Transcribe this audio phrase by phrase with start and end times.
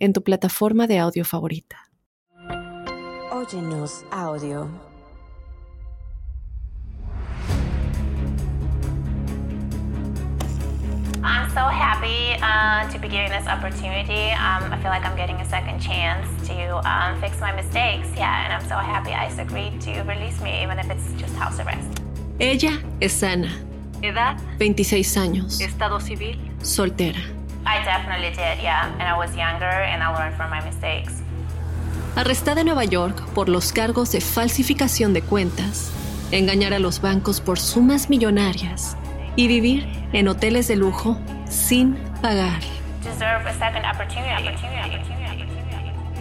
[0.00, 1.76] en tu plataforma de audio favorita.
[3.30, 4.68] Óyenos audio.
[11.22, 14.32] I'm so happy uh, to be given this opportunity.
[14.32, 18.08] Um, I feel like I'm getting a second chance to um, fix my mistakes.
[18.16, 21.60] Yeah, and I'm so happy ICE agreed to release me, even if it's just house
[21.60, 22.00] arrest.
[22.40, 23.50] Ella es Ana.
[24.02, 25.60] Edad, 26 años.
[25.60, 27.20] Estado civil, Soltera.
[27.66, 28.90] I definitely did, yeah.
[28.98, 31.22] And I was younger and I learned from my mistakes.
[32.16, 35.92] Arrestada en Nueva York por los cargos de falsificación de cuentas,
[36.32, 38.96] engañar a los bancos por sumas millonarias
[39.36, 41.16] y vivir en hoteles de lujo
[41.48, 42.60] sin pagar.
[43.04, 44.20] Deserve a second opportunity.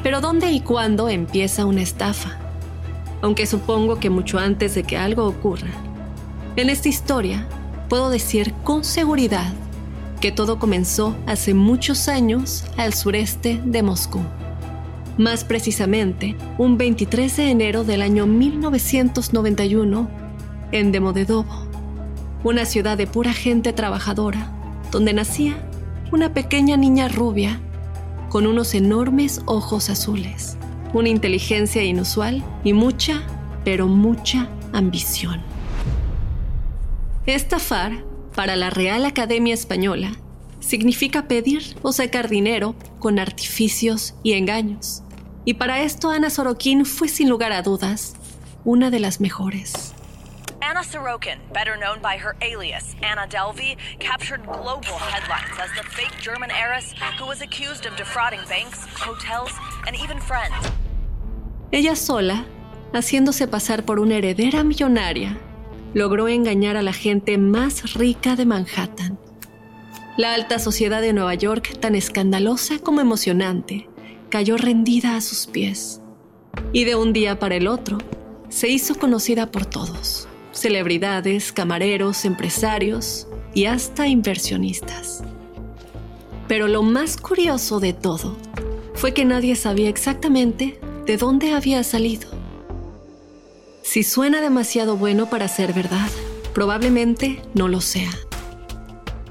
[0.04, 2.38] Pero ¿dónde y cuándo empieza una estafa?
[3.22, 5.72] Aunque supongo que mucho antes de que algo ocurra.
[6.56, 7.46] En esta historia
[7.90, 9.52] puedo decir con seguridad
[10.20, 14.20] que todo comenzó hace muchos años al sureste de Moscú.
[15.18, 20.10] Más precisamente, un 23 de enero del año 1991,
[20.72, 21.68] en Demodedovo,
[22.44, 24.52] una ciudad de pura gente trabajadora,
[24.92, 25.58] donde nacía
[26.12, 27.60] una pequeña niña rubia
[28.30, 30.58] con unos enormes ojos azules,
[30.94, 33.22] una inteligencia inusual y mucha,
[33.64, 35.42] pero mucha ambición.
[37.26, 38.04] Estafar
[38.36, 40.12] para la Real Academia Española
[40.60, 45.04] significa pedir o sacar dinero con artificios y engaños.
[45.46, 48.16] Y para esto Ana Sorokin fue sin lugar a dudas
[48.66, 49.96] una de las mejores.
[50.62, 56.14] Anna Sorokin, better known by her alias, Anna Delvey, captured global headlines as the fake
[56.22, 59.52] German heiress who was accused of defrauding banks, hotels,
[59.88, 60.54] and even friends.
[61.72, 62.46] Ella sola,
[62.94, 65.38] haciéndose pasar por una heredera millonaria,
[65.94, 69.20] logró engañar a la gente más rica de Manhattan.
[70.18, 73.88] La alta sociedad de Nueva York, tan escandalosa como emocionante,
[74.30, 76.02] cayó rendida a sus pies.
[76.74, 77.98] Y de un día para el otro,
[78.50, 85.24] se hizo conocida por todos, celebridades, camareros, empresarios y hasta inversionistas.
[86.48, 88.36] Pero lo más curioso de todo
[88.96, 92.39] fue que nadie sabía exactamente de dónde había salido.
[93.90, 96.12] Si suena demasiado bueno para ser verdad,
[96.54, 98.12] probablemente no lo sea.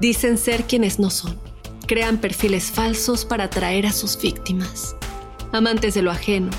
[0.01, 1.39] Dicen ser quienes no son.
[1.87, 4.97] Crean perfiles falsos para atraer a sus víctimas.
[5.53, 6.49] Amantes de lo ajeno,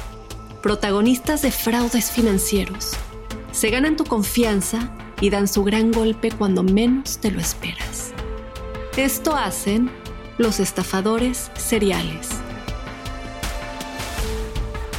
[0.62, 2.92] protagonistas de fraudes financieros.
[3.52, 8.14] Se ganan tu confianza y dan su gran golpe cuando menos te lo esperas.
[8.96, 9.90] Esto hacen
[10.38, 12.30] los estafadores seriales.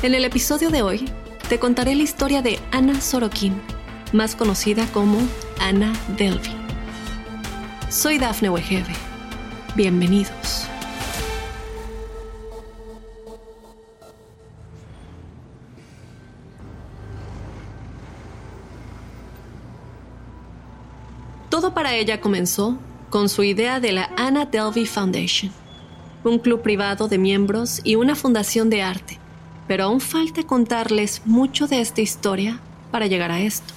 [0.04, 1.12] En el episodio de hoy
[1.52, 3.62] te contaré la historia de Ana Sorokin,
[4.14, 5.18] más conocida como
[5.60, 6.56] Ana Delvey.
[7.90, 8.94] Soy Dafne Wegebe.
[9.76, 10.66] Bienvenidos.
[21.50, 22.78] Todo para ella comenzó
[23.10, 25.52] con su idea de la Anna Delvey Foundation,
[26.24, 29.21] un club privado de miembros y una fundación de arte
[29.68, 32.60] pero aún falta contarles mucho de esta historia
[32.92, 33.74] para llegar a esto.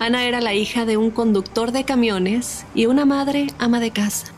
[0.00, 4.28] Ana era la hija de un conductor de camiones y una madre ama de casa,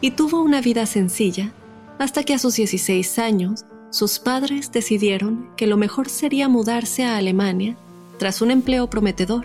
[0.00, 1.52] y tuvo una vida sencilla
[1.98, 7.18] hasta que a sus 16 años sus padres decidieron que lo mejor sería mudarse a
[7.18, 7.76] Alemania
[8.18, 9.44] tras un empleo prometedor.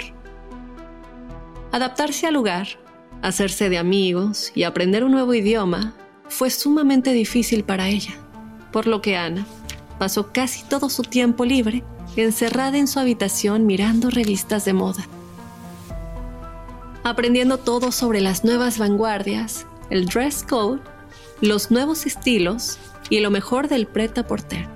[1.72, 2.67] Adaptarse al lugar,
[3.22, 5.94] hacerse de amigos y aprender un nuevo idioma
[6.29, 8.13] fue sumamente difícil para ella,
[8.72, 9.46] por lo que Ana
[9.97, 11.84] pasó casi todo su tiempo libre
[12.22, 15.07] encerrada en su habitación mirando revistas de moda.
[17.03, 20.81] Aprendiendo todo sobre las nuevas vanguardias, el dress code,
[21.41, 22.78] los nuevos estilos
[23.09, 24.67] y lo mejor del pret-à-porter,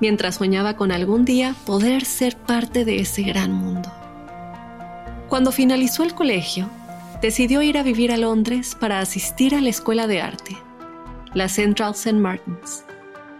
[0.00, 3.92] mientras soñaba con algún día poder ser parte de ese gran mundo.
[5.28, 6.68] Cuando finalizó el colegio,
[7.20, 10.56] decidió ir a vivir a Londres para asistir a la escuela de arte
[11.34, 12.14] la Central St.
[12.14, 12.84] Martins,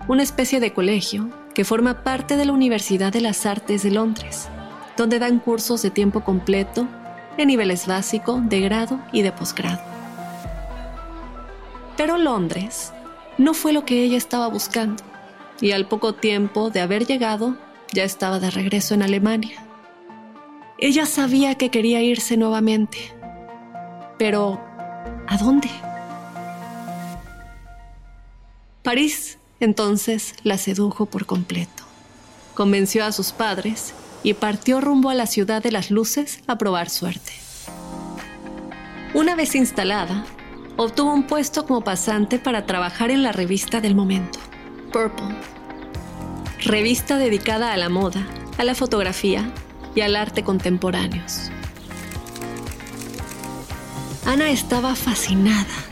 [0.09, 4.49] una especie de colegio que forma parte de la Universidad de las Artes de Londres,
[4.97, 6.87] donde dan cursos de tiempo completo
[7.37, 9.81] en niveles básico, de grado y de posgrado.
[11.97, 12.93] Pero Londres
[13.39, 15.03] no fue lo que ella estaba buscando,
[15.61, 17.57] y al poco tiempo de haber llegado,
[17.93, 19.65] ya estaba de regreso en Alemania.
[20.79, 22.99] Ella sabía que quería irse nuevamente,
[24.19, 24.61] pero
[25.29, 25.69] ¿a dónde?
[28.83, 31.85] París entonces la sedujo por completo.
[32.55, 33.95] Convenció a sus padres
[34.25, 37.33] y partió rumbo a la ciudad de las luces a probar suerte.
[39.15, 40.25] Una vez instalada,
[40.77, 44.41] obtuvo un puesto como pasante para trabajar en la revista del momento,
[44.93, 45.37] Purple,
[46.65, 48.27] revista dedicada a la moda,
[48.59, 49.53] a la fotografía
[49.95, 51.51] y al arte contemporáneos.
[54.27, 55.92] Ana estaba fascinada.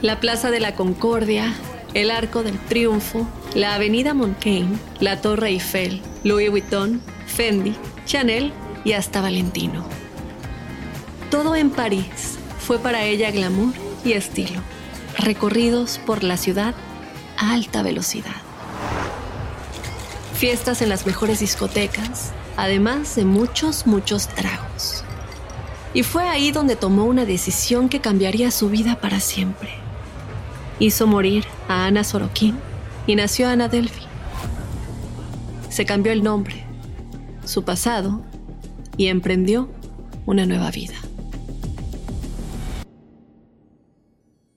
[0.00, 1.52] La Plaza de la Concordia,
[1.92, 7.74] el Arco del Triunfo, la Avenida Montaigne, la Torre Eiffel, Louis Vuitton, Fendi,
[8.06, 8.52] Chanel
[8.84, 9.84] y hasta Valentino.
[11.32, 13.74] Todo en París fue para ella glamour
[14.04, 14.60] y estilo,
[15.16, 16.76] recorridos por la ciudad
[17.36, 18.36] a alta velocidad.
[20.34, 25.02] Fiestas en las mejores discotecas, además de muchos, muchos tragos.
[25.92, 29.87] Y fue ahí donde tomó una decisión que cambiaría su vida para siempre.
[30.78, 32.56] Hizo morir a Ana Sorokin
[33.06, 34.04] y nació Ana Delphi.
[35.68, 36.64] Se cambió el nombre,
[37.44, 38.22] su pasado
[38.96, 39.68] y emprendió
[40.26, 40.94] una nueva vida.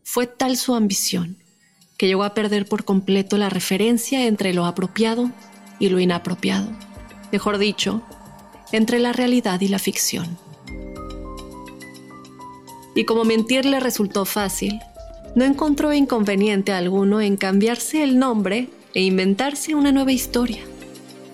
[0.04, 1.38] Fue tal su ambición
[1.98, 5.32] que llegó a perder por completo la referencia entre lo apropiado
[5.80, 6.68] y lo inapropiado
[7.32, 8.02] mejor dicho,
[8.72, 10.38] entre la realidad y la ficción.
[12.94, 14.80] Y como mentir le resultó fácil,
[15.36, 20.62] no encontró inconveniente alguno en cambiarse el nombre e inventarse una nueva historia,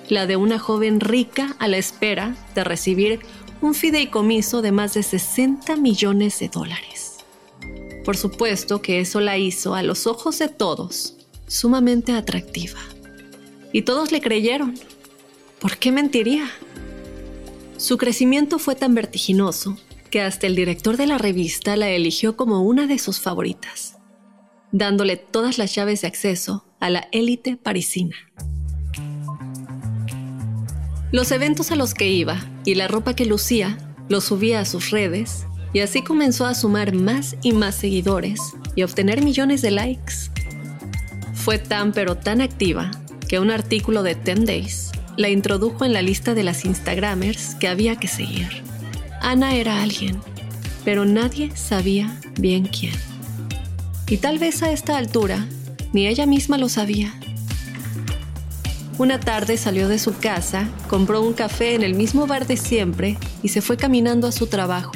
[0.10, 3.20] la de una joven rica a la espera de recibir
[3.62, 7.18] un fideicomiso de más de 60 millones de dólares.
[8.06, 11.16] Por supuesto que eso la hizo a los ojos de todos
[11.48, 12.80] sumamente atractiva.
[13.74, 14.76] Y todos le creyeron,
[15.60, 16.50] ¿Por qué mentiría?
[17.78, 22.62] Su crecimiento fue tan vertiginoso que hasta el director de la revista la eligió como
[22.62, 23.98] una de sus favoritas,
[24.72, 28.16] dándole todas las llaves de acceso a la élite parisina.
[31.12, 33.78] Los eventos a los que iba y la ropa que lucía
[34.10, 38.40] los subía a sus redes y así comenzó a sumar más y más seguidores
[38.76, 40.14] y obtener millones de likes.
[41.34, 42.92] Fue tan pero tan activa
[43.28, 47.68] que un artículo de 10 Days la introdujo en la lista de las Instagramers que
[47.68, 48.64] había que seguir.
[49.28, 50.22] Ana era alguien,
[50.86, 52.94] pero nadie sabía bien quién.
[54.08, 55.46] Y tal vez a esta altura,
[55.92, 57.14] ni ella misma lo sabía.
[58.98, 63.18] Una tarde salió de su casa, compró un café en el mismo bar de siempre
[63.44, 64.94] y se fue caminando a su trabajo.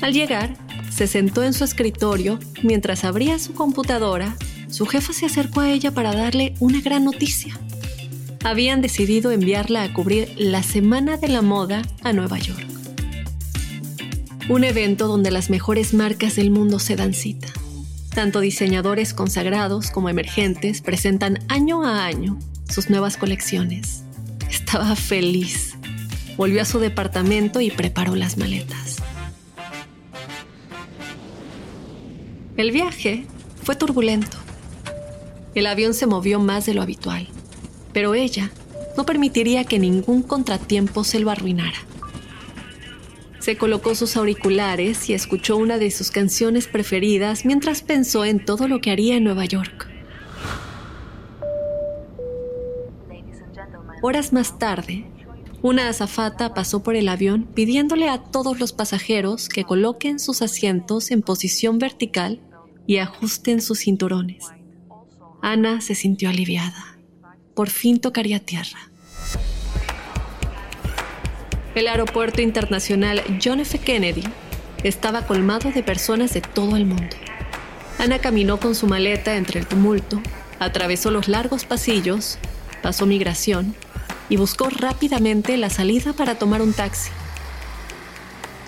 [0.00, 0.56] Al llegar,
[0.90, 4.38] se sentó en su escritorio mientras abría su computadora.
[4.70, 7.60] Su jefa se acercó a ella para darle una gran noticia
[8.42, 12.69] habían decidido enviarla a cubrir la Semana de la Moda a Nueva York.
[14.50, 17.48] Un evento donde las mejores marcas del mundo se dan cita.
[18.14, 22.38] Tanto diseñadores consagrados como emergentes presentan año a año
[22.68, 24.02] sus nuevas colecciones.
[24.50, 25.78] Estaba feliz.
[26.36, 28.96] Volvió a su departamento y preparó las maletas.
[32.58, 33.24] El viaje
[33.62, 34.36] fue turbulento.
[35.54, 37.26] El avión se movió más de lo habitual
[37.92, 38.50] pero ella
[38.96, 41.78] no permitiría que ningún contratiempo se lo arruinara.
[43.40, 48.68] Se colocó sus auriculares y escuchó una de sus canciones preferidas mientras pensó en todo
[48.68, 49.88] lo que haría en Nueva York.
[54.02, 55.06] Horas más tarde,
[55.62, 61.10] una azafata pasó por el avión pidiéndole a todos los pasajeros que coloquen sus asientos
[61.10, 62.40] en posición vertical
[62.86, 64.44] y ajusten sus cinturones.
[65.42, 66.90] Ana se sintió aliviada
[67.60, 68.89] por fin tocaría tierra.
[71.74, 73.78] El aeropuerto internacional John F.
[73.78, 74.24] Kennedy
[74.82, 77.16] estaba colmado de personas de todo el mundo.
[77.98, 80.20] Ana caminó con su maleta entre el tumulto,
[80.58, 82.38] atravesó los largos pasillos,
[82.82, 83.76] pasó migración
[84.28, 87.10] y buscó rápidamente la salida para tomar un taxi.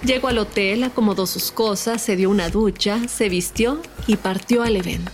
[0.04, 4.76] Llegó al hotel, acomodó sus cosas, se dio una ducha, se vistió y partió al
[4.76, 5.10] evento.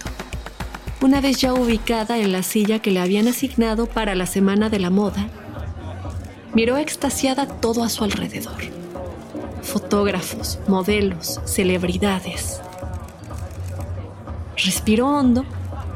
[1.01, 4.79] Una vez ya ubicada en la silla que le habían asignado para la Semana de
[4.79, 5.29] la Moda,
[6.59, 8.61] miró extasiada todo a su alrededor.
[9.63, 12.61] Fotógrafos, modelos, celebridades.
[14.57, 15.45] Respiró hondo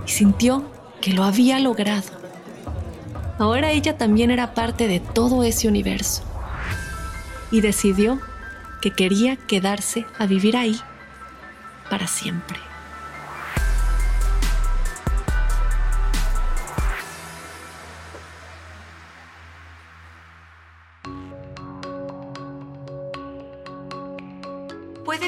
[0.06, 0.62] y sintió
[1.00, 2.08] que lo había logrado.
[3.40, 6.22] Ahora ella también era parte de todo ese universo.
[7.50, 8.20] Y decidió
[8.80, 10.80] que quería quedarse a vivir ahí
[11.90, 12.71] para siempre.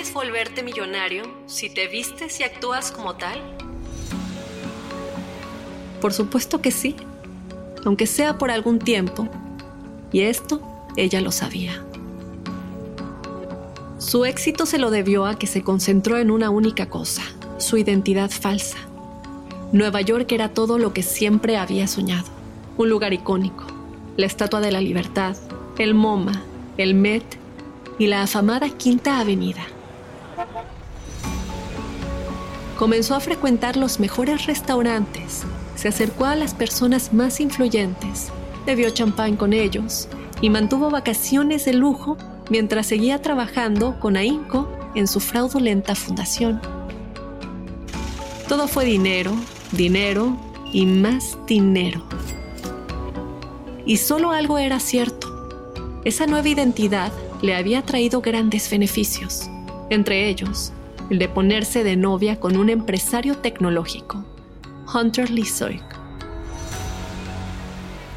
[0.05, 3.41] ¿Puedes volverte millonario si te vistes y actúas como tal?
[6.03, 6.95] Por supuesto que sí,
[7.87, 9.27] aunque sea por algún tiempo,
[10.13, 10.61] y esto
[10.97, 11.83] ella lo sabía.
[13.97, 17.23] Su éxito se lo debió a que se concentró en una única cosa,
[17.57, 18.77] su identidad falsa.
[19.73, 22.29] Nueva York era todo lo que siempre había soñado,
[22.77, 23.65] un lugar icónico,
[24.19, 25.35] la Estatua de la Libertad,
[25.79, 26.43] el MoMA,
[26.77, 27.25] el Met
[27.99, 29.65] y la afamada Quinta Avenida.
[32.85, 35.41] Comenzó a frecuentar los mejores restaurantes,
[35.75, 38.29] se acercó a las personas más influyentes,
[38.67, 40.07] bebió champán con ellos
[40.43, 42.19] y mantuvo vacaciones de lujo
[42.51, 46.61] mientras seguía trabajando con ahínco en su fraudulenta fundación.
[48.49, 49.33] Todo fue dinero,
[49.73, 50.37] dinero
[50.71, 52.05] y más dinero.
[53.87, 55.49] Y solo algo era cierto.
[56.05, 59.49] Esa nueva identidad le había traído grandes beneficios,
[59.89, 60.74] entre ellos
[61.11, 64.25] el de ponerse de novia con un empresario tecnológico,
[64.93, 65.83] Hunter Lisoik.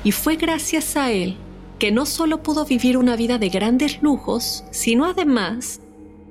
[0.03, 1.35] Y fue gracias a él
[1.79, 5.81] que no solo pudo vivir una vida de grandes lujos, sino además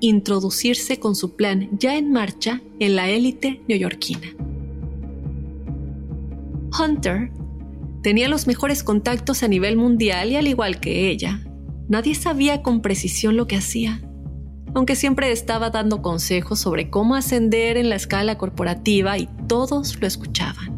[0.00, 4.28] introducirse con su plan ya en marcha en la élite neoyorquina.
[6.78, 7.30] Hunter
[8.02, 11.42] tenía los mejores contactos a nivel mundial y al igual que ella,
[11.88, 14.02] nadie sabía con precisión lo que hacía,
[14.76, 20.06] aunque siempre estaba dando consejos sobre cómo ascender en la escala corporativa y todos lo
[20.06, 20.76] escuchaban.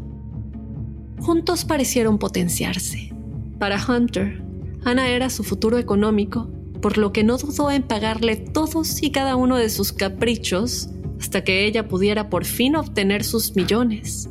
[1.18, 3.12] Juntos parecieron potenciarse.
[3.58, 4.40] Para Hunter,
[4.84, 6.48] Ana era su futuro económico,
[6.80, 11.42] por lo que no dudó en pagarle todos y cada uno de sus caprichos hasta
[11.42, 14.30] que ella pudiera por fin obtener sus millones.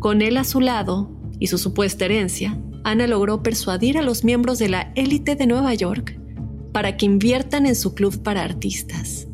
[0.00, 4.58] Con él a su lado y su supuesta herencia, Ana logró persuadir a los miembros
[4.58, 6.19] de la élite de Nueva York
[6.72, 9.26] para que inviertan en su club para artistas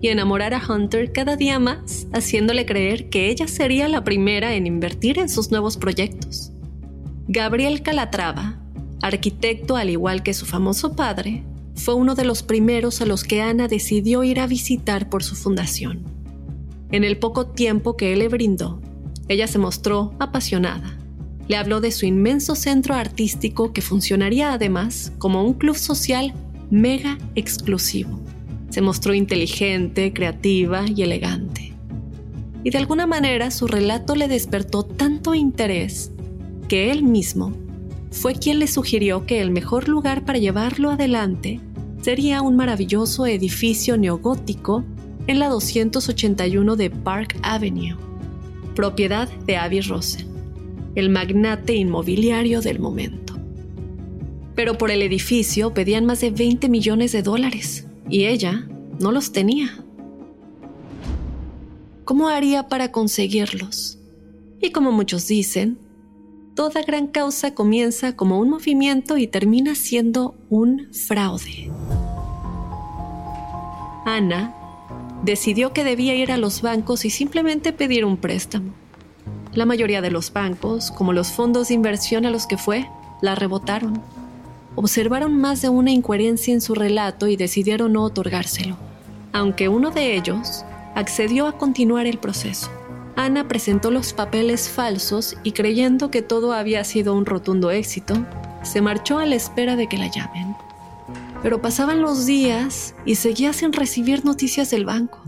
[0.00, 4.66] y enamorar a Hunter cada día más, haciéndole creer que ella sería la primera en
[4.66, 6.52] invertir en sus nuevos proyectos.
[7.28, 8.66] Gabriel Calatrava
[9.02, 11.44] arquitecto al igual que su famoso padre,
[11.74, 15.34] fue uno de los primeros a los que Ana decidió ir a visitar por su
[15.36, 16.04] fundación.
[16.90, 18.80] En el poco tiempo que él le brindó,
[19.28, 20.98] ella se mostró apasionada.
[21.48, 26.34] Le habló de su inmenso centro artístico que funcionaría además como un club social
[26.70, 28.20] mega exclusivo.
[28.70, 31.74] Se mostró inteligente, creativa y elegante.
[32.64, 36.10] Y de alguna manera su relato le despertó tanto interés
[36.68, 37.52] que él mismo
[38.10, 41.60] fue quien le sugirió que el mejor lugar para llevarlo adelante
[42.00, 44.84] sería un maravilloso edificio neogótico
[45.26, 47.96] en la 281 de Park Avenue,
[48.74, 50.26] propiedad de Avi Rosen,
[50.94, 53.35] el magnate inmobiliario del momento.
[54.56, 58.66] Pero por el edificio pedían más de 20 millones de dólares y ella
[58.98, 59.84] no los tenía.
[62.04, 63.98] ¿Cómo haría para conseguirlos?
[64.60, 65.78] Y como muchos dicen,
[66.54, 71.70] toda gran causa comienza como un movimiento y termina siendo un fraude.
[74.06, 74.54] Ana
[75.24, 78.72] decidió que debía ir a los bancos y simplemente pedir un préstamo.
[79.52, 82.88] La mayoría de los bancos, como los fondos de inversión a los que fue,
[83.20, 84.00] la rebotaron.
[84.76, 88.76] Observaron más de una incoherencia en su relato y decidieron no otorgárselo,
[89.32, 90.64] aunque uno de ellos
[90.94, 92.70] accedió a continuar el proceso.
[93.16, 98.14] Ana presentó los papeles falsos y creyendo que todo había sido un rotundo éxito,
[98.62, 100.54] se marchó a la espera de que la llamen.
[101.42, 105.22] Pero pasaban los días y seguía sin recibir noticias del banco.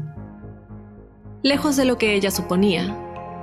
[1.43, 2.95] Lejos de lo que ella suponía,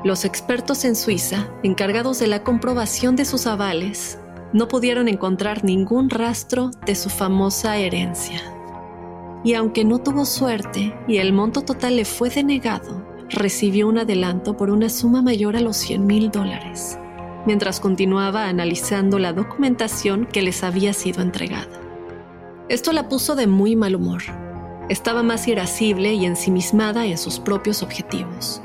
[0.03, 4.19] los expertos en Suiza, encargados de la comprobación de sus avales,
[4.55, 8.39] no pudieron encontrar ningún rastro de su famosa herencia.
[9.43, 14.55] Y aunque no tuvo suerte y el monto total le fue denegado, recibió un adelanto
[14.55, 16.97] por una suma mayor a los 100 mil dólares,
[17.45, 21.81] mientras continuaba analizando la documentación que les había sido entregada.
[22.69, 24.23] Esto la puso de muy mal humor.
[24.87, 28.61] Estaba más irascible y ensimismada en sus propios objetivos,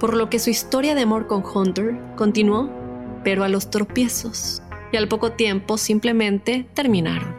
[0.00, 2.70] por lo que su historia de amor con Hunter continuó,
[3.22, 4.62] pero a los tropiezos,
[4.94, 7.34] y al poco tiempo simplemente terminaron.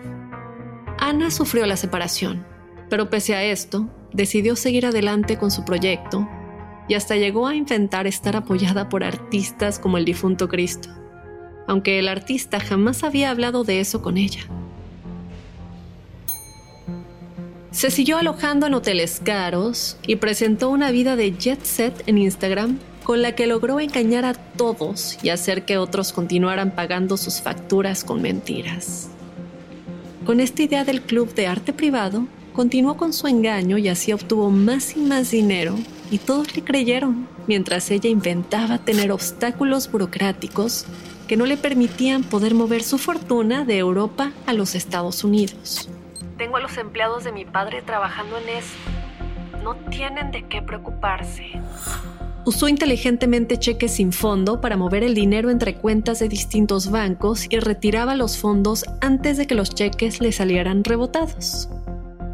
[1.00, 2.46] Ana sufrió la separación,
[2.90, 6.28] pero pese a esto, decidió seguir adelante con su proyecto
[6.90, 10.90] y hasta llegó a inventar estar apoyada por artistas como el difunto Cristo,
[11.66, 14.42] aunque el artista jamás había hablado de eso con ella.
[17.72, 22.80] Se siguió alojando en hoteles caros y presentó una vida de jet set en Instagram
[23.06, 28.04] con la que logró engañar a todos y hacer que otros continuaran pagando sus facturas
[28.04, 29.10] con mentiras.
[30.26, 34.50] Con esta idea del club de arte privado, continuó con su engaño y así obtuvo
[34.50, 35.76] más y más dinero
[36.10, 40.88] y todos le creyeron, mientras ella inventaba tener obstáculos burocráticos
[41.28, 45.88] que no le permitían poder mover su fortuna de Europa a los Estados Unidos.
[46.40, 48.76] Tengo a los empleados de mi padre trabajando en eso.
[49.64, 51.52] No tienen de qué preocuparse.
[52.46, 57.58] Usó inteligentemente cheques sin fondo para mover el dinero entre cuentas de distintos bancos y
[57.58, 61.70] retiraba los fondos antes de que los cheques le salieran rebotados.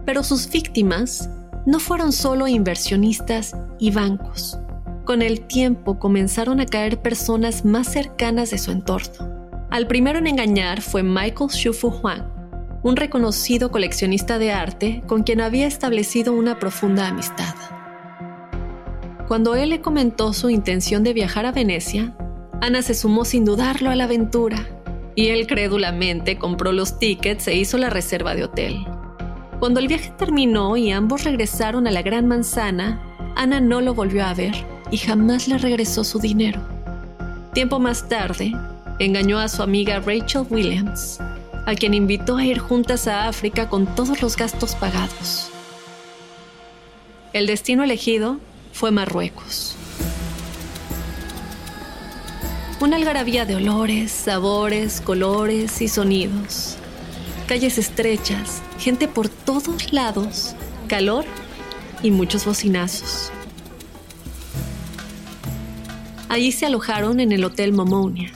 [0.06, 1.30] Pero sus víctimas
[1.66, 4.60] no fueron solo inversionistas y bancos.
[5.06, 9.60] Con el tiempo comenzaron a caer personas más cercanas de su entorno.
[9.70, 12.28] Al primero en engañar fue Michael Shufu Huang,
[12.84, 17.56] un reconocido coleccionista de arte con quien había establecido una profunda amistad.
[19.32, 22.14] Cuando él le comentó su intención de viajar a Venecia,
[22.60, 24.68] Ana se sumó sin dudarlo a la aventura
[25.16, 28.86] y él crédulamente compró los tickets e hizo la reserva de hotel.
[29.62, 33.02] Cuando el viaje terminó y ambos regresaron a la Gran Manzana,
[33.38, 34.54] Ana no lo volvió a ver
[34.92, 36.60] y jamás le regresó su dinero.
[37.54, 38.52] Tiempo más tarde,
[39.00, 41.22] engañó a su amiga Rachel Williams,
[41.66, 45.50] a quien invitó a ir juntas a África con todos los gastos pagados.
[47.32, 48.42] El destino elegido
[48.74, 49.76] fue Marruecos.
[52.80, 56.78] Una algarabía de olores, sabores, colores y sonidos
[57.52, 60.56] calles estrechas, gente por todos lados,
[60.88, 61.26] calor
[62.02, 63.30] y muchos bocinazos.
[66.30, 68.32] Allí se alojaron en el Hotel Momonia,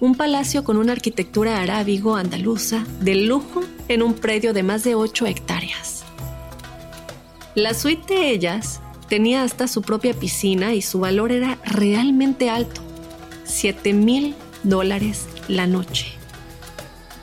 [0.00, 5.26] un palacio con una arquitectura arábigo-andaluza de lujo en un predio de más de 8
[5.26, 6.06] hectáreas.
[7.54, 12.80] La suite de ellas tenía hasta su propia piscina y su valor era realmente alto,
[13.44, 16.06] 7 mil dólares la noche.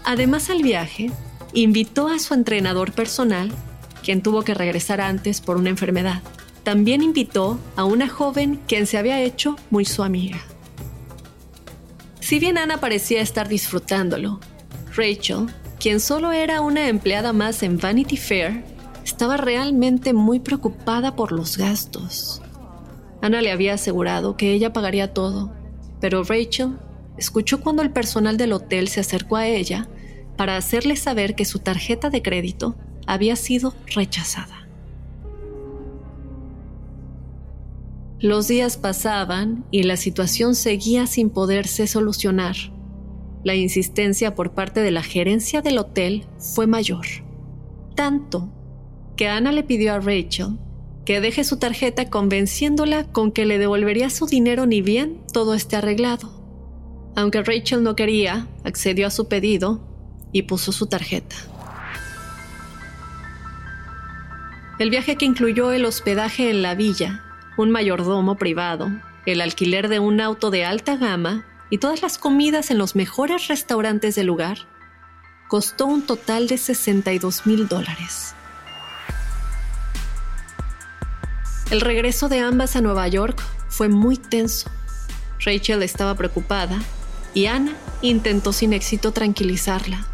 [0.03, 1.11] Además al viaje,
[1.53, 3.51] invitó a su entrenador personal,
[4.03, 6.21] quien tuvo que regresar antes por una enfermedad.
[6.63, 10.39] También invitó a una joven quien se había hecho muy su amiga.
[12.19, 14.39] Si bien Ana parecía estar disfrutándolo,
[14.95, 15.47] Rachel,
[15.79, 18.63] quien solo era una empleada más en Vanity Fair,
[19.13, 22.41] estaba realmente muy preocupada por los gastos.
[23.21, 25.53] Ana le había asegurado que ella pagaría todo,
[26.01, 26.79] pero Rachel
[27.15, 29.87] escuchó cuando el personal del hotel se acercó a ella
[30.35, 34.67] para hacerle saber que su tarjeta de crédito había sido rechazada.
[38.19, 42.55] Los días pasaban y la situación seguía sin poderse solucionar.
[43.43, 47.05] La insistencia por parte de la gerencia del hotel fue mayor.
[47.93, 48.49] Tanto
[49.15, 50.57] que Ana le pidió a Rachel
[51.05, 55.75] que deje su tarjeta convenciéndola con que le devolvería su dinero ni bien todo esté
[55.75, 56.31] arreglado.
[57.15, 59.85] Aunque Rachel no quería, accedió a su pedido
[60.31, 61.35] y puso su tarjeta.
[64.79, 67.23] El viaje que incluyó el hospedaje en la villa,
[67.57, 68.89] un mayordomo privado,
[69.25, 73.47] el alquiler de un auto de alta gama y todas las comidas en los mejores
[73.47, 74.57] restaurantes del lugar,
[75.47, 78.35] costó un total de 62 mil dólares.
[81.71, 84.69] El regreso de ambas a Nueva York fue muy tenso.
[85.39, 86.79] Rachel estaba preocupada
[87.33, 90.05] y Ana intentó sin éxito tranquilizarla.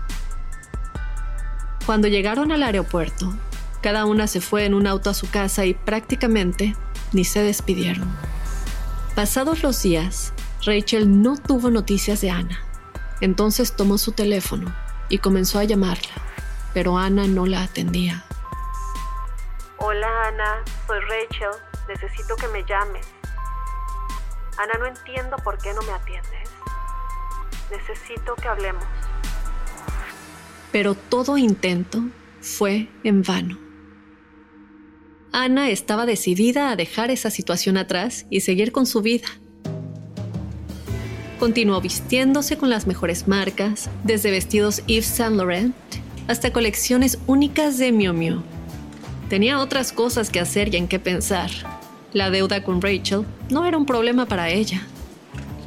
[1.86, 3.36] Cuando llegaron al aeropuerto,
[3.82, 6.76] cada una se fue en un auto a su casa y prácticamente
[7.14, 8.08] ni se despidieron.
[9.16, 10.34] Pasados los días,
[10.66, 12.60] Rachel no tuvo noticias de Ana.
[13.22, 14.74] Entonces tomó su teléfono
[15.10, 16.14] y comenzó a llamarla,
[16.74, 18.24] pero Ana no la atendía.
[20.40, 21.50] Ana, soy Rachel,
[21.90, 23.06] necesito que me llames.
[24.58, 26.50] Ana, no entiendo por qué no me atiendes.
[27.70, 28.84] Necesito que hablemos.
[30.72, 32.04] Pero todo intento
[32.40, 33.58] fue en vano.
[35.34, 39.28] Ana estaba decidida a dejar esa situación atrás y seguir con su vida.
[41.38, 45.76] Continuó vistiéndose con las mejores marcas, desde vestidos Yves Saint Laurent
[46.30, 48.42] hasta colecciones únicas de Miu Miu.
[49.30, 51.50] Tenía otras cosas que hacer y en qué pensar.
[52.14, 54.82] La deuda con Rachel no era un problema para ella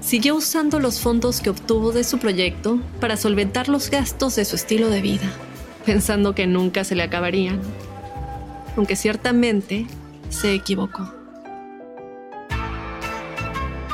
[0.03, 4.57] siguió usando los fondos que obtuvo de su proyecto para solventar los gastos de su
[4.57, 5.31] estilo de vida,
[5.87, 7.61] pensando que nunca se le acabarían,
[8.77, 9.87] aunque ciertamente
[10.29, 11.15] se equivocó.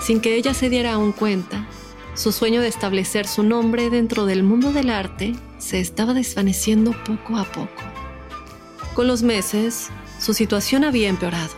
[0.02, 1.66] Sin que ella se diera aún cuenta,
[2.14, 7.36] su sueño de establecer su nombre dentro del mundo del arte se estaba desvaneciendo poco
[7.36, 7.87] a poco.
[8.98, 11.52] Con los meses, su situación había empeorado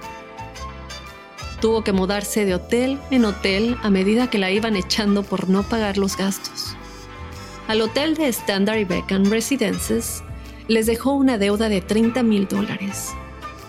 [1.63, 5.63] Tuvo que mudarse de hotel en hotel a medida que la iban echando por no
[5.63, 6.77] pagar los gastos.
[7.67, 10.23] Al hotel de Standard Beckham Residences
[10.69, 13.09] les dejó una deuda de 30 mil dólares.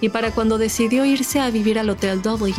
[0.02, 2.54] Y para cuando decidió irse a vivir al Hotel W,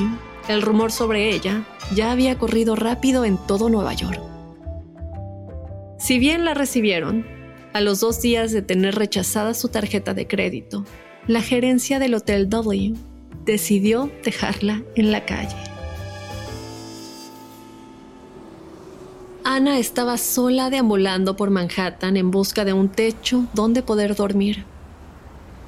[0.49, 4.19] el rumor sobre ella ya había corrido rápido en todo Nueva York.
[5.99, 7.42] Si bien la recibieron,
[7.73, 10.85] a los dos días de tener rechazada su tarjeta de crédito,
[11.27, 12.95] la gerencia del Hotel W
[13.45, 15.57] decidió dejarla en la calle.
[19.45, 24.65] Ana estaba sola deambulando por Manhattan en busca de un techo donde poder dormir.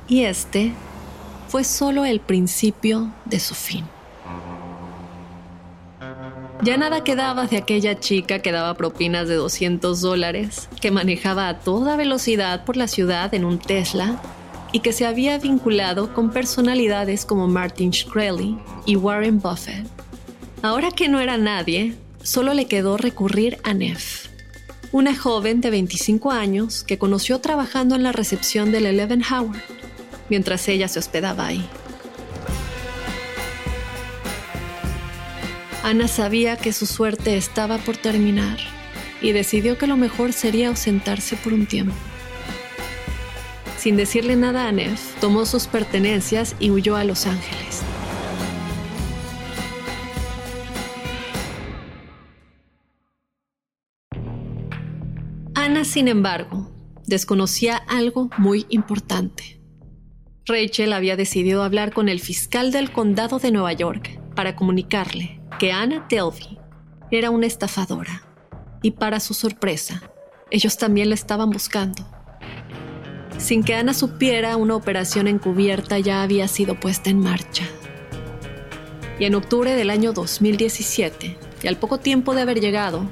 [0.06, 0.72] Y este
[1.48, 3.84] fue solo el principio de su fin.
[6.64, 11.58] Ya nada quedaba de aquella chica que daba propinas de 200 dólares, que manejaba a
[11.58, 14.18] toda velocidad por la ciudad en un Tesla
[14.72, 19.86] y que se había vinculado con personalidades como Martin Shkreli y Warren Buffett.
[20.62, 24.28] Ahora que no era nadie, solo le quedó recurrir a Neff,
[24.90, 29.60] una joven de 25 años que conoció trabajando en la recepción del Eleven Howard,
[30.30, 31.68] mientras ella se hospedaba ahí.
[35.84, 38.56] Ana sabía que su suerte estaba por terminar
[39.20, 41.94] y decidió que lo mejor sería ausentarse por un tiempo.
[43.76, 47.82] Sin decirle nada a Neff, tomó sus pertenencias y huyó a Los Ángeles.
[55.54, 56.72] Ana, sin embargo,
[57.06, 59.60] desconocía algo muy importante.
[60.46, 65.72] Rachel había decidido hablar con el fiscal del condado de Nueva York para comunicarle que
[65.72, 66.58] Anna Delvey
[67.10, 68.22] era una estafadora
[68.82, 70.02] y para su sorpresa,
[70.50, 72.06] ellos también la estaban buscando.
[73.38, 77.64] Sin que Ana supiera, una operación encubierta ya había sido puesta en marcha.
[79.18, 83.08] Y en octubre del año 2017, y al poco tiempo de haber llegado,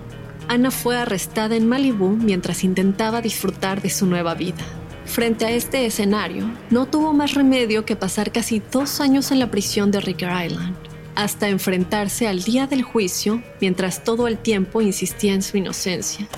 [0.48, 4.64] Ana fue arrestada en Malibu mientras intentaba disfrutar de su nueva vida.
[5.06, 9.50] Frente a este escenario, no tuvo más remedio que pasar casi dos años en la
[9.50, 10.76] prisión de Ricker Island,
[11.14, 16.28] hasta enfrentarse al día del juicio mientras todo el tiempo insistía en su inocencia.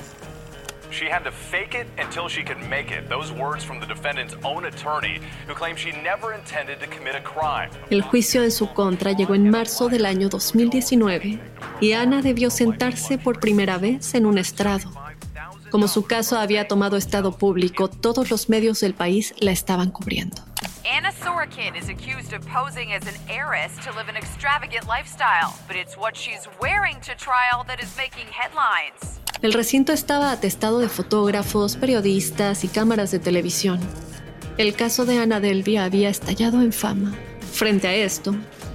[0.95, 3.09] She had to fake it until she could make it.
[3.09, 7.23] Those words from the defendant's own attorney, who claimed she never intended to commit a
[7.23, 7.71] crime.
[7.91, 11.41] El juicio en su contra llegó en marzo del año 2019
[11.81, 14.93] y Ana debió sentarse por primera vez en un estrado.
[15.73, 20.54] Como su caso había tomado estado público, todos los medios del país la estaban cubriendo.
[20.87, 25.77] Anna Sorokin is accused of posing as an heiress to live an extravagant lifestyle, but
[25.77, 29.19] it's what she's wearing to trial that is making headlines.
[29.41, 33.81] El recinto estaba atestado de fotógrafos, periodistas y cámaras de televisión.
[34.59, 37.15] El caso de Ana Delvey había estallado en fama.
[37.51, 38.35] Frente a esto,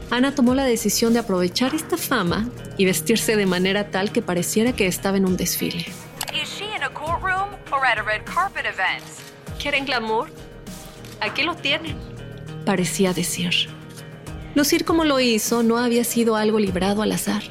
[0.10, 4.74] Ana tomó la decisión de aprovechar esta fama y vestirse de manera tal que pareciera
[4.74, 5.86] que estaba en un desfile.
[6.34, 9.06] Is she in a courtroom or at a red carpet event?
[9.62, 10.28] ¿Quieren glamour?
[11.22, 11.98] Aquí lo tienen,
[12.66, 13.52] parecía decir.
[14.56, 17.44] Lucir como lo hizo no había sido algo librado al azar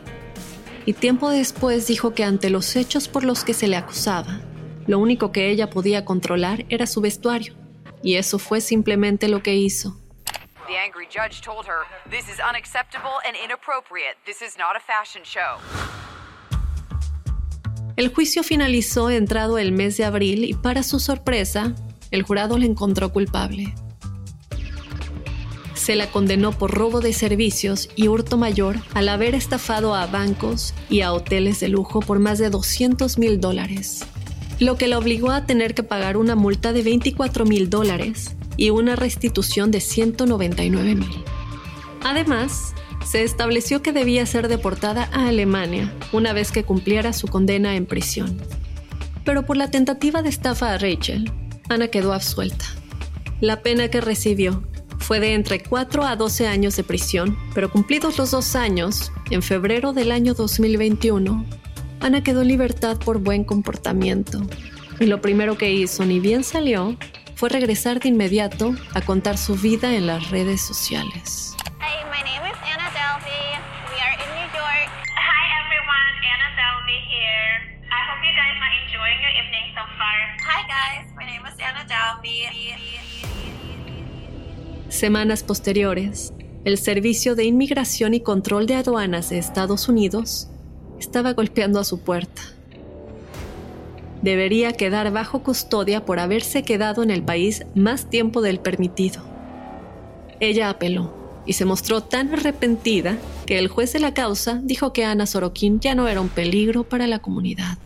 [0.88, 4.40] y tiempo después dijo que ante los hechos por los que se le acusaba,
[4.86, 7.54] lo único que ella podía controlar era su vestuario,
[8.02, 10.00] y eso fue simplemente lo que hizo.
[10.66, 14.16] The angry judge told her, This is unacceptable and inappropriate.
[14.24, 15.58] This is not a fashion show.
[17.96, 21.74] El juicio finalizó entrado el mes de abril y para su sorpresa,
[22.10, 23.74] el jurado la encontró culpable
[25.88, 30.74] se la condenó por robo de servicios y hurto mayor al haber estafado a bancos
[30.90, 34.04] y a hoteles de lujo por más de 200 mil dólares,
[34.60, 38.68] lo que la obligó a tener que pagar una multa de 24 mil dólares y
[38.68, 41.24] una restitución de 199 mil.
[42.04, 42.74] Además,
[43.06, 47.86] se estableció que debía ser deportada a Alemania una vez que cumpliera su condena en
[47.86, 48.36] prisión.
[49.24, 51.32] Pero por la tentativa de estafa a Rachel,
[51.68, 52.64] Ana quedó absuelta.
[53.40, 54.62] La pena que recibió
[54.98, 59.42] fue de entre 4 a 12 años de prisión, pero cumplidos los dos años, en
[59.42, 61.44] febrero del año 2021,
[62.00, 64.40] Ana quedó en libertad por buen comportamiento.
[65.00, 66.96] Y lo primero que hizo, ni bien salió,
[67.36, 71.54] fue regresar de inmediato a contar su vida en las redes sociales.
[84.88, 86.32] Semanas posteriores,
[86.64, 90.48] el Servicio de Inmigración y Control de Aduanas de Estados Unidos
[90.98, 92.42] estaba golpeando a su puerta.
[94.22, 99.22] Debería quedar bajo custodia por haberse quedado en el país más tiempo del permitido.
[100.40, 101.14] Ella apeló
[101.46, 105.80] y se mostró tan arrepentida que el juez de la causa dijo que Ana Sorokin
[105.80, 107.78] ya no era un peligro para la comunidad.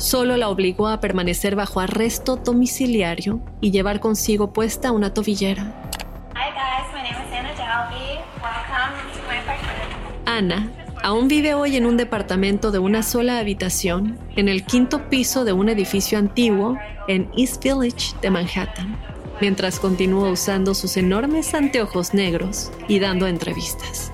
[0.00, 5.92] Solo la obligó a permanecer bajo arresto domiciliario y llevar consigo puesta una tobillera.
[6.34, 8.18] Hi guys, my name is Anna Dalby.
[8.40, 10.24] Welcome to my apartment.
[10.24, 15.44] Ana aún vive hoy en un departamento de una sola habitación en el quinto piso
[15.44, 18.98] de un edificio antiguo en East Village de Manhattan,
[19.42, 24.12] mientras continúa usando sus enormes anteojos negros y dando entrevistas.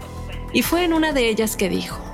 [0.52, 2.05] Y fue en una de ellas que dijo,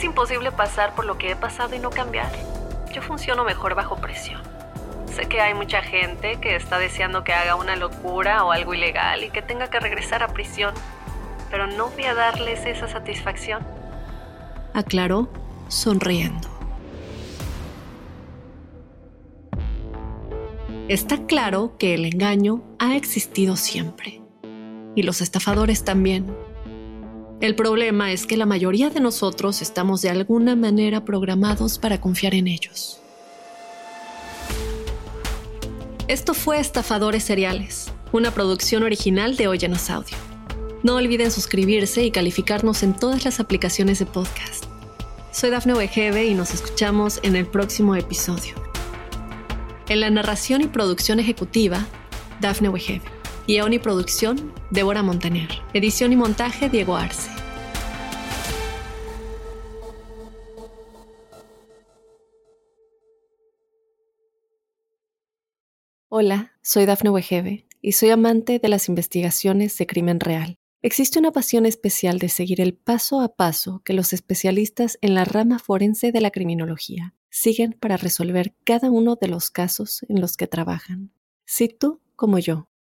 [0.00, 2.32] Es imposible pasar por lo que he pasado y no cambiar.
[2.90, 4.40] Yo funciono mejor bajo presión.
[5.14, 9.22] Sé que hay mucha gente que está deseando que haga una locura o algo ilegal
[9.24, 10.72] y que tenga que regresar a prisión,
[11.50, 13.62] pero no voy a darles esa satisfacción.
[14.72, 15.28] aclaró
[15.68, 16.48] sonriendo.
[20.88, 24.22] Está claro que el engaño ha existido siempre,
[24.96, 26.34] y los estafadores también.
[27.40, 32.34] El problema es que la mayoría de nosotros estamos de alguna manera programados para confiar
[32.34, 33.00] en ellos.
[36.06, 40.18] Esto fue Estafadores Seriales, una producción original de Óyenos Audio.
[40.82, 44.64] No olviden suscribirse y calificarnos en todas las aplicaciones de podcast.
[45.32, 48.54] Soy Dafne Wegebe y nos escuchamos en el próximo episodio.
[49.88, 51.86] En la narración y producción ejecutiva,
[52.40, 53.19] Dafne Wegebe.
[53.52, 55.48] Guión y producción, Débora Montaner.
[55.74, 57.28] Edición y montaje, Diego Arce.
[66.08, 70.56] Hola, soy Dafne Wegebe y soy amante de las investigaciones de crimen real.
[70.80, 75.24] Existe una pasión especial de seguir el paso a paso que los especialistas en la
[75.24, 80.36] rama forense de la criminología siguen para resolver cada uno de los casos en los
[80.36, 81.10] que trabajan.
[81.46, 82.69] Si tú, como yo,